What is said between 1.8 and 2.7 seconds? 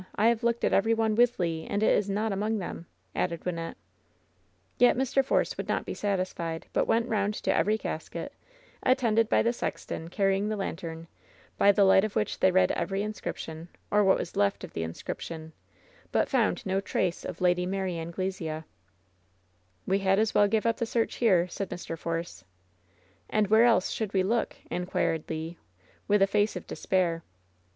it is not among